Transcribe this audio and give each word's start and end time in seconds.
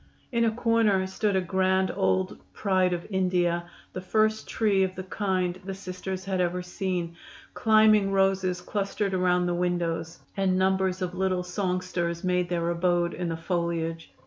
In 0.31 0.43
a 0.45 0.49
corner 0.49 1.05
stood 1.05 1.35
a 1.35 1.41
grand 1.41 1.91
old 1.95 2.39
"Pride 2.53 2.91
of 2.91 3.05
India," 3.11 3.65
the 3.93 4.01
first 4.01 4.47
tree 4.47 4.81
of 4.81 4.95
the 4.95 5.03
kind 5.03 5.59
the 5.63 5.75
Sisters 5.75 6.25
had 6.25 6.41
ever 6.41 6.63
seen; 6.63 7.15
climbing 7.53 8.11
roses 8.11 8.61
clustered 8.61 9.13
around 9.13 9.45
the 9.45 9.53
windows, 9.53 10.17
and 10.35 10.57
numbers 10.57 11.03
of 11.03 11.13
little 11.13 11.43
songsters 11.43 12.23
made 12.23 12.49
their 12.49 12.67
abode 12.71 13.13
in 13.13 13.29
the 13.29 13.37
foliage. 13.37 14.11